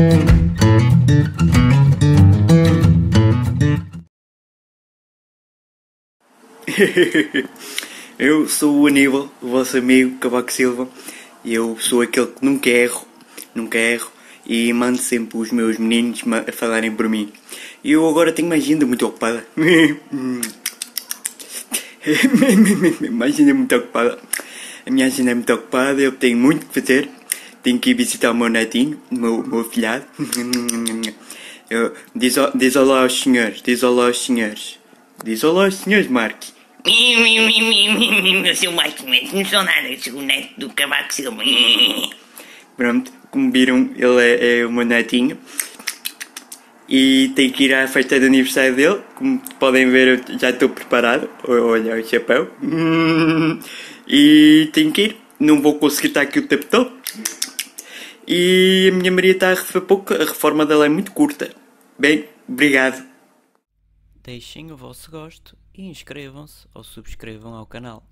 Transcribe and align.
eu 8.18 8.48
sou 8.48 8.80
o 8.80 8.86
Aníbal, 8.86 9.30
o 9.42 9.48
vosso 9.48 9.76
amigo 9.76 10.16
Cavaco 10.18 10.50
Silva, 10.50 10.88
e 11.44 11.52
eu 11.52 11.76
sou 11.78 12.00
aquele 12.00 12.28
que 12.28 12.42
nunca 12.44 12.70
erro, 12.70 13.06
nunca 13.54 13.76
erro, 13.76 14.10
e 14.46 14.72
mando 14.72 14.96
sempre 14.98 15.36
os 15.36 15.52
meus 15.52 15.76
meninos 15.76 16.22
a 16.48 16.52
falarem 16.52 16.92
por 16.92 17.06
mim. 17.08 17.30
E 17.84 17.92
eu 17.92 18.08
agora 18.08 18.32
tenho 18.32 18.48
uma 18.48 18.54
agenda 18.54 18.86
muito 18.86 19.06
ocupada. 19.06 19.46
uma 23.10 23.26
agenda 23.26 23.52
muito 23.52 23.76
ocupada. 23.76 24.18
A 24.86 24.90
minha 24.90 25.06
agenda 25.06 25.32
é 25.32 25.34
muito 25.34 25.52
ocupada, 25.52 26.00
eu 26.00 26.12
tenho 26.12 26.38
muito 26.38 26.64
que 26.66 26.80
fazer. 26.80 27.10
Tenho 27.62 27.78
que 27.78 27.90
ir 27.90 27.94
visitar 27.94 28.30
o 28.30 28.34
meu 28.34 28.48
netinho, 28.48 29.00
o 29.10 29.14
meu, 29.14 29.46
meu 29.46 29.64
filhado. 29.64 30.04
Eu, 31.70 31.94
diz, 32.16 32.34
diz 32.56 32.74
olá 32.74 33.02
aos 33.02 33.20
senhores, 33.20 33.62
diz 33.62 33.84
olá 33.84 34.06
aos 34.06 34.24
senhores. 34.24 34.76
Diz 35.24 35.44
olá 35.44 35.66
aos 35.66 35.76
senhores, 35.76 36.08
Mark. 36.08 36.42
Eu 36.84 38.56
sou 38.56 38.70
o 38.70 38.72
Mark, 38.72 38.98
não 39.32 39.44
sou 39.44 39.62
nada, 39.62 39.88
sou 40.02 40.14
o 40.14 40.22
neto 40.22 40.48
do 40.58 40.70
Cavaco 40.70 41.14
Silva. 41.14 41.42
Pronto, 42.76 43.12
como 43.30 43.52
viram, 43.52 43.90
ele 43.94 44.20
é, 44.20 44.60
é 44.60 44.66
o 44.66 44.72
meu 44.72 44.84
netinho. 44.84 45.38
E 46.88 47.30
tenho 47.36 47.52
que 47.52 47.64
ir 47.64 47.74
à 47.74 47.86
festa 47.86 48.18
de 48.18 48.26
aniversário 48.26 48.74
dele. 48.74 49.00
Como 49.14 49.40
podem 49.60 49.88
ver, 49.90 50.08
eu 50.08 50.38
já 50.38 50.50
estou 50.50 50.68
preparado. 50.70 51.30
Olha 51.46 51.94
o 51.94 52.04
chapéu. 52.04 52.50
E 54.12 54.68
tenho 54.72 54.90
que 54.90 55.02
ir. 55.02 55.16
Não 55.38 55.62
vou 55.62 55.78
conseguir 55.78 56.08
estar 56.08 56.22
aqui 56.22 56.40
o 56.40 56.48
tempo 56.48 56.66
todo. 56.66 56.90
E 58.32 58.88
a 58.92 58.94
minha 58.94 59.10
Maria 59.10 59.32
está 59.32 59.50
a 59.50 59.54
receber 59.54 59.84
pouco. 59.86 60.14
A 60.14 60.18
reforma 60.18 60.64
dela 60.64 60.86
é 60.86 60.88
muito 60.88 61.10
curta. 61.10 61.52
Bem, 61.98 62.28
obrigado. 62.48 63.04
Deixem 64.22 64.70
o 64.70 64.76
vosso 64.76 65.10
gosto 65.10 65.58
e 65.74 65.88
inscrevam-se 65.88 66.64
ou 66.72 66.84
subscrevam 66.84 67.54
ao 67.54 67.66
canal. 67.66 68.04